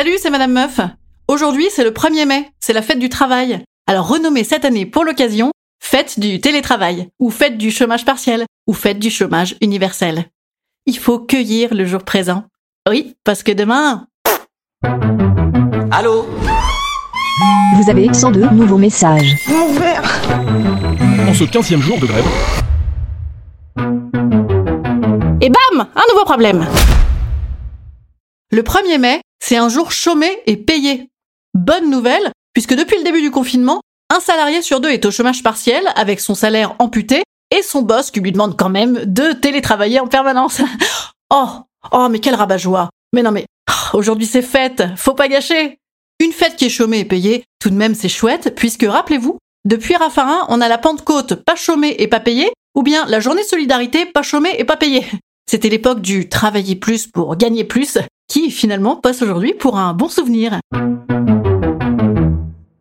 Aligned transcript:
Salut, 0.00 0.16
c'est 0.16 0.30
Madame 0.30 0.52
Meuf. 0.52 0.80
Aujourd'hui, 1.28 1.66
c'est 1.70 1.84
le 1.84 1.90
1er 1.90 2.24
mai, 2.24 2.48
c'est 2.58 2.72
la 2.72 2.80
fête 2.80 2.98
du 2.98 3.10
travail. 3.10 3.62
Alors 3.86 4.08
renommée 4.08 4.44
cette 4.44 4.64
année 4.64 4.86
pour 4.86 5.04
l'occasion, 5.04 5.50
fête 5.78 6.18
du 6.18 6.40
télétravail, 6.40 7.10
ou 7.18 7.28
fête 7.30 7.58
du 7.58 7.70
chômage 7.70 8.06
partiel, 8.06 8.46
ou 8.66 8.72
fête 8.72 8.98
du 8.98 9.10
chômage 9.10 9.56
universel. 9.60 10.24
Il 10.86 10.96
faut 10.96 11.18
cueillir 11.18 11.74
le 11.74 11.84
jour 11.84 12.02
présent. 12.02 12.44
Oui, 12.88 13.14
parce 13.24 13.42
que 13.42 13.52
demain... 13.52 14.06
Allô? 15.90 16.26
Vous 17.76 17.90
avez 17.90 18.10
102 18.10 18.48
nouveaux 18.54 18.78
messages. 18.78 19.36
En 21.28 21.34
ce 21.34 21.44
15e 21.44 21.80
jour 21.82 21.98
de 21.98 22.06
grève, 22.06 22.24
Et 25.42 25.50
bam 25.50 25.86
Un 25.94 26.02
nouveau 26.10 26.24
problème 26.24 26.66
Le 28.50 28.62
1er 28.62 28.98
mai, 28.98 29.20
c'est 29.42 29.56
un 29.56 29.68
jour 29.68 29.90
chômé 29.92 30.40
et 30.46 30.56
payé. 30.56 31.10
Bonne 31.54 31.90
nouvelle, 31.90 32.30
puisque 32.52 32.74
depuis 32.74 32.96
le 32.98 33.04
début 33.04 33.22
du 33.22 33.30
confinement, 33.30 33.80
un 34.14 34.20
salarié 34.20 34.62
sur 34.62 34.80
deux 34.80 34.90
est 34.90 35.04
au 35.04 35.10
chômage 35.10 35.42
partiel 35.42 35.84
avec 35.96 36.20
son 36.20 36.34
salaire 36.34 36.74
amputé 36.78 37.22
et 37.50 37.62
son 37.62 37.82
boss 37.82 38.10
qui 38.10 38.20
lui 38.20 38.32
demande 38.32 38.56
quand 38.56 38.68
même 38.68 39.04
de 39.04 39.32
télétravailler 39.32 40.00
en 40.00 40.06
permanence. 40.06 40.60
Oh, 41.32 41.46
oh, 41.92 42.08
mais 42.10 42.18
quel 42.18 42.34
rabat-joie. 42.34 42.90
Mais 43.12 43.22
non 43.22 43.30
mais, 43.30 43.46
oh, 43.70 43.96
aujourd'hui 43.96 44.26
c'est 44.26 44.42
fête, 44.42 44.82
faut 44.96 45.14
pas 45.14 45.28
gâcher. 45.28 45.78
Une 46.18 46.32
fête 46.32 46.56
qui 46.56 46.64
est 46.64 46.70
chômée 46.70 46.98
et 46.98 47.04
payée, 47.04 47.44
tout 47.60 47.70
de 47.70 47.76
même 47.76 47.94
c'est 47.94 48.08
chouette, 48.08 48.52
puisque 48.56 48.82
rappelez-vous, 48.82 49.38
depuis 49.64 49.94
Raffarin, 49.94 50.44
on 50.48 50.60
a 50.60 50.66
la 50.66 50.76
Pentecôte 50.76 51.34
pas 51.34 51.54
chômée 51.54 51.94
et 52.00 52.08
pas 52.08 52.18
payée, 52.18 52.50
ou 52.74 52.82
bien 52.82 53.06
la 53.06 53.20
journée 53.20 53.44
solidarité 53.44 54.06
pas 54.06 54.22
chômée 54.22 54.56
et 54.58 54.64
pas 54.64 54.76
payée. 54.76 55.06
C'était 55.48 55.68
l'époque 55.68 56.00
du 56.00 56.28
travailler 56.28 56.74
plus 56.74 57.06
pour 57.06 57.36
gagner 57.36 57.62
plus, 57.62 57.98
qui 58.30 58.50
finalement 58.52 58.96
passe 58.96 59.22
aujourd'hui 59.22 59.52
pour 59.52 59.76
un 59.76 59.92
bon 59.92 60.08
souvenir. 60.08 60.60
Le 60.72 60.78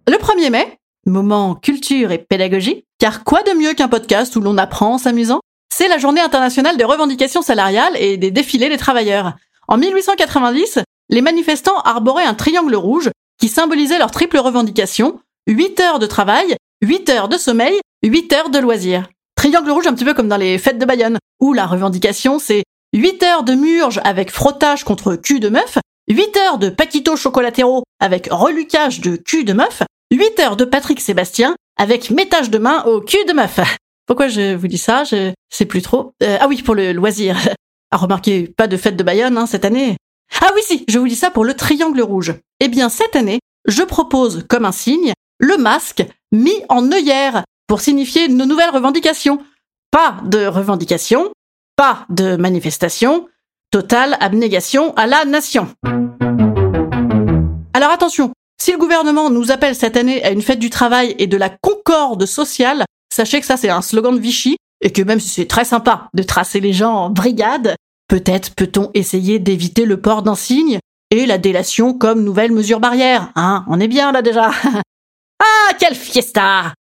1er 0.08 0.52
mai, 0.52 0.78
moment 1.08 1.56
culture 1.56 2.12
et 2.12 2.20
pédagogie, 2.20 2.86
car 3.00 3.24
quoi 3.24 3.42
de 3.42 3.58
mieux 3.58 3.74
qu'un 3.74 3.88
podcast 3.88 4.36
où 4.36 4.42
l'on 4.42 4.60
apprend 4.60 4.94
en 4.94 5.00
s'amusant? 5.00 5.40
C'est 5.74 5.88
la 5.88 5.98
journée 5.98 6.22
internationale 6.22 6.78
des 6.78 6.84
revendications 6.84 7.42
salariales 7.42 7.98
et 7.98 8.18
des 8.18 8.30
défilés 8.30 8.70
des 8.70 8.78
travailleurs. 8.78 9.34
En 9.68 9.78
1890, 9.78 10.80
les 11.10 11.22
manifestants 11.22 11.80
arboraient 11.84 12.26
un 12.26 12.36
triangle 12.36 12.76
rouge 12.76 13.10
qui 13.40 13.48
symbolisait 13.48 13.98
leur 13.98 14.12
triple 14.12 14.38
revendication 14.38 15.20
8 15.48 15.80
heures 15.80 16.00
de 16.00 16.06
travail, 16.06 16.58
8 16.84 17.10
heures 17.10 17.30
de 17.30 17.38
sommeil, 17.38 17.80
8 18.04 18.34
heures 18.34 18.50
de 18.52 18.60
loisirs. 18.60 19.10
Triangle 19.36 19.72
rouge 19.72 19.88
un 19.88 19.96
petit 19.96 20.06
peu 20.06 20.14
comme 20.14 20.28
dans 20.28 20.38
les 20.38 20.60
fêtes 20.60 20.78
de 20.78 20.86
Bayonne, 20.86 21.18
où 21.40 21.54
la 21.54 21.66
revendication 21.66 22.38
c'est 22.38 22.62
8 22.94 23.24
heures 23.24 23.44
de 23.44 23.54
murge 23.54 24.02
avec 24.04 24.32
frottage 24.32 24.84
contre 24.84 25.16
cul 25.16 25.40
de 25.40 25.50
meuf, 25.50 25.78
8 26.10 26.38
heures 26.38 26.58
de 26.58 26.70
paquito 26.70 27.16
chocolatéro 27.16 27.84
avec 28.00 28.30
relucage 28.32 29.00
de 29.02 29.16
cul 29.16 29.44
de 29.44 29.54
meuf, 29.54 29.84
8 30.12 30.40
heures 30.40 30.58
de 30.58 30.66
Patrick 30.66 31.00
Sébastien 31.00 31.56
avec 31.78 32.10
métage 32.10 32.50
de 32.50 32.58
main 32.58 32.84
au 32.86 33.00
cul 33.02 33.24
de 33.26 33.34
meuf. 33.34 33.60
Pourquoi 34.08 34.28
je 34.28 34.56
vous 34.56 34.68
dis 34.68 34.80
ça? 34.80 35.04
Je 35.04 35.34
sais 35.52 35.66
plus 35.66 35.84
trop. 35.84 36.14
Euh, 36.24 36.38
ah 36.42 36.48
oui, 36.48 36.62
pour 36.62 36.76
le 36.76 36.94
loisir. 36.94 37.38
Ah, 37.92 37.98
remarquez, 37.98 38.48
pas 38.48 38.68
de 38.68 38.78
fête 38.78 38.98
de 38.98 39.04
Bayonne 39.04 39.36
hein, 39.36 39.48
cette 39.48 39.66
année. 39.66 39.98
Ah 40.42 40.52
oui, 40.54 40.62
si, 40.64 40.86
je 40.88 41.00
vous 41.00 41.08
dis 41.08 41.16
ça 41.16 41.32
pour 41.32 41.44
le 41.44 41.56
triangle 41.56 42.02
rouge. 42.02 42.36
Eh 42.60 42.68
bien, 42.68 42.88
cette 42.88 43.16
année, 43.16 43.40
je 43.68 43.82
propose 43.82 44.46
comme 44.48 44.66
un 44.66 44.72
signe 44.72 45.14
le 45.40 45.58
masque 45.58 46.06
mis 46.32 46.64
en 46.70 46.92
œillère 46.92 47.46
pour 47.66 47.82
signifier 47.82 48.28
nos 48.28 48.46
nouvelles 48.46 48.70
revendications. 48.70 49.40
Pas 49.90 50.18
de 50.26 50.46
revendications, 50.46 51.32
pas 51.80 52.06
de 52.10 52.36
manifestation, 52.36 53.30
totale 53.72 54.18
abnégation 54.20 54.94
à 54.98 55.08
la 55.08 55.24
nation. 55.24 55.74
Alors 57.74 57.92
attention, 57.92 58.34
si 58.62 58.74
le 58.74 58.78
gouvernement 58.78 59.30
nous 59.30 59.50
appelle 59.50 59.76
cette 59.76 59.96
année 59.96 60.22
à 60.26 60.32
une 60.32 60.42
fête 60.42 60.60
du 60.60 60.70
travail 60.70 61.16
et 61.20 61.28
de 61.28 61.38
la 61.38 61.48
concorde 61.48 62.26
sociale, 62.26 62.84
sachez 63.14 63.40
que 63.40 63.46
ça 63.46 63.56
c'est 63.56 63.70
un 63.70 63.82
slogan 63.82 64.14
de 64.14 64.20
Vichy 64.20 64.58
et 64.82 64.92
que 64.92 65.02
même 65.02 65.22
si 65.22 65.30
c'est 65.30 65.48
très 65.48 65.64
sympa 65.64 66.10
de 66.14 66.22
tracer 66.22 66.60
les 66.60 66.74
gens 66.74 66.94
en 66.94 67.10
brigade, 67.12 67.78
peut-être 68.10 68.56
peut-on 68.56 68.92
essayer 68.94 69.40
d'éviter 69.40 69.86
le 69.86 70.02
port 70.02 70.22
d'insignes 70.22 70.80
et 71.12 71.26
la 71.26 71.38
délation 71.38 71.94
comme 71.94 72.26
nouvelle 72.26 72.52
mesure 72.52 72.82
barrière. 72.82 73.32
Hein, 73.38 73.64
on 73.70 73.80
est 73.80 73.88
bien 73.88 74.12
là 74.12 74.22
déjà. 74.22 74.52
ah, 75.42 75.74
quelle 75.80 75.96
fiesta 75.96 76.74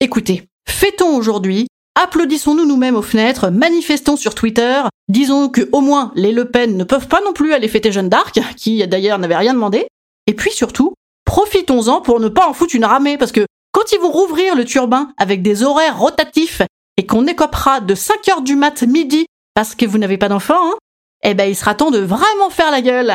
Écoutez, 0.00 0.48
fêtons 0.66 1.14
aujourd'hui, 1.14 1.68
applaudissons-nous 1.94 2.66
nous-mêmes 2.66 2.96
aux 2.96 3.02
fenêtres, 3.02 3.50
manifestons 3.50 4.16
sur 4.16 4.34
Twitter, 4.34 4.82
disons 5.08 5.48
que 5.48 5.68
au 5.72 5.80
moins 5.80 6.12
les 6.14 6.32
Le 6.32 6.50
Pen 6.50 6.76
ne 6.76 6.84
peuvent 6.84 7.08
pas 7.08 7.20
non 7.24 7.32
plus 7.32 7.52
aller 7.52 7.68
fêter 7.68 7.92
Jeanne 7.92 8.08
d'Arc, 8.08 8.40
qui 8.56 8.86
d'ailleurs 8.86 9.18
n'avait 9.18 9.36
rien 9.36 9.54
demandé, 9.54 9.86
et 10.26 10.34
puis 10.34 10.50
surtout, 10.50 10.94
profitons-en 11.24 12.00
pour 12.00 12.20
ne 12.20 12.28
pas 12.28 12.48
en 12.48 12.52
foutre 12.52 12.74
une 12.74 12.84
ramée, 12.84 13.18
parce 13.18 13.32
que 13.32 13.46
quand 13.72 13.92
ils 13.92 14.00
vont 14.00 14.10
rouvrir 14.10 14.54
le 14.54 14.64
turbin 14.64 15.12
avec 15.16 15.42
des 15.42 15.62
horaires 15.62 15.98
rotatifs 15.98 16.62
et 16.96 17.06
qu'on 17.06 17.26
écopera 17.26 17.80
de 17.80 17.94
5 17.94 18.28
heures 18.28 18.42
du 18.42 18.54
mat 18.54 18.82
midi 18.82 19.26
parce 19.54 19.74
que 19.74 19.86
vous 19.86 19.98
n'avez 19.98 20.18
pas 20.18 20.28
d'enfant, 20.28 20.58
hein, 20.58 20.74
eh 21.22 21.34
ben 21.34 21.44
il 21.44 21.56
sera 21.56 21.74
temps 21.74 21.90
de 21.90 21.98
vraiment 21.98 22.50
faire 22.50 22.70
la 22.70 22.82
gueule. 22.82 23.14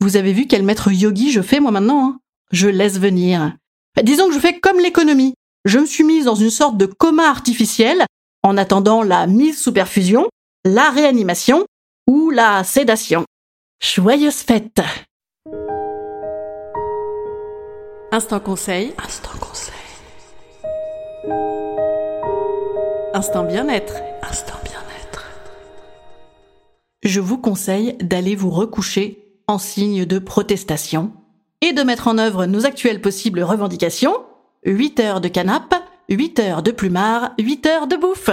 Vous 0.00 0.16
avez 0.16 0.32
vu 0.32 0.46
quel 0.46 0.62
maître 0.62 0.92
yogi 0.92 1.32
je 1.32 1.40
fais 1.40 1.60
moi 1.60 1.70
maintenant 1.70 2.04
hein? 2.04 2.18
Je 2.52 2.68
laisse 2.68 2.98
venir. 2.98 3.54
Disons 4.02 4.28
que 4.28 4.34
je 4.34 4.38
fais 4.38 4.58
comme 4.58 4.78
l'économie. 4.78 5.34
Je 5.68 5.78
me 5.78 5.84
suis 5.84 6.02
mise 6.02 6.24
dans 6.24 6.34
une 6.34 6.48
sorte 6.48 6.78
de 6.78 6.86
coma 6.86 7.28
artificiel 7.28 8.06
en 8.42 8.56
attendant 8.56 9.02
la 9.02 9.26
mise 9.26 9.60
sous 9.60 9.70
perfusion, 9.70 10.26
la 10.64 10.88
réanimation 10.88 11.66
ou 12.06 12.30
la 12.30 12.64
sédation. 12.64 13.26
Joyeuse 13.78 14.36
fête 14.36 14.80
Instant 18.12 18.40
conseil. 18.40 18.94
Instant 18.96 19.38
conseil. 19.38 19.74
Instant 23.12 23.44
bien-être. 23.44 23.92
Instant 24.22 24.56
bien-être. 24.64 25.26
Je 27.02 27.20
vous 27.20 27.36
conseille 27.36 27.94
d'aller 28.00 28.36
vous 28.36 28.48
recoucher 28.48 29.38
en 29.46 29.58
signe 29.58 30.06
de 30.06 30.18
protestation 30.18 31.12
et 31.60 31.74
de 31.74 31.82
mettre 31.82 32.08
en 32.08 32.16
œuvre 32.16 32.46
nos 32.46 32.64
actuelles 32.64 33.02
possibles 33.02 33.42
revendications. 33.42 34.24
8 34.68 35.00
heures 35.00 35.20
de 35.20 35.28
canapé, 35.28 35.76
8 36.10 36.38
heures 36.40 36.62
de 36.62 36.70
plumard, 36.70 37.32
8 37.38 37.66
heures 37.66 37.86
de 37.86 37.96
bouffe. 37.96 38.30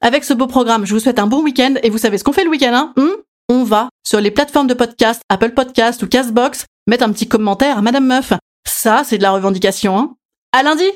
Avec 0.00 0.24
ce 0.24 0.32
beau 0.32 0.46
programme, 0.46 0.86
je 0.86 0.94
vous 0.94 1.00
souhaite 1.00 1.18
un 1.18 1.26
bon 1.26 1.42
week-end 1.42 1.74
et 1.82 1.90
vous 1.90 1.98
savez 1.98 2.18
ce 2.18 2.24
qu'on 2.24 2.32
fait 2.32 2.44
le 2.44 2.50
week-end, 2.50 2.72
hein? 2.72 2.92
Hmm? 2.96 3.20
On 3.50 3.64
va 3.64 3.88
sur 4.06 4.20
les 4.20 4.30
plateformes 4.30 4.66
de 4.66 4.74
podcast, 4.74 5.22
Apple 5.28 5.50
Podcast 5.50 6.02
ou 6.02 6.08
Castbox, 6.08 6.66
mettre 6.86 7.04
un 7.04 7.12
petit 7.12 7.28
commentaire 7.28 7.78
à 7.78 7.82
Madame 7.82 8.06
Meuf. 8.06 8.32
Ça, 8.66 9.02
c'est 9.04 9.18
de 9.18 9.22
la 9.22 9.32
revendication, 9.32 9.98
hein? 9.98 10.14
À 10.52 10.62
lundi 10.62 10.90